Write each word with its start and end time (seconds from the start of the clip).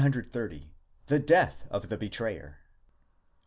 ®§ 0.01 0.03
120. 0.03 0.73
THE 1.05 1.19
DEATH 1.19 1.67
OF 1.69 1.89
THE 1.89 1.95
BETRAYER. 1.95 2.57